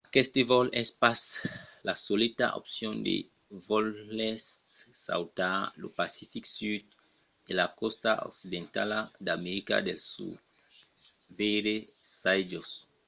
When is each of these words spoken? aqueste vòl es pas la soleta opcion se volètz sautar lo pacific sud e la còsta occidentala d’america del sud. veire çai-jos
aqueste 0.09 0.41
vòl 0.51 0.67
es 0.81 0.89
pas 1.01 1.21
la 1.87 1.95
soleta 2.05 2.45
opcion 2.59 2.93
se 3.07 3.15
volètz 3.67 4.45
sautar 5.05 5.57
lo 5.81 5.87
pacific 6.01 6.43
sud 6.57 6.83
e 7.49 7.51
la 7.59 7.67
còsta 7.79 8.11
occidentala 8.29 8.99
d’america 9.25 9.75
del 9.87 9.99
sud. 10.11 10.35
veire 11.37 11.75
çai-jos 12.19 12.69